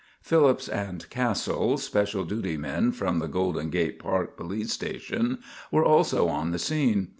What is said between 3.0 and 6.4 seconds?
the Golden Gate Park police station, were also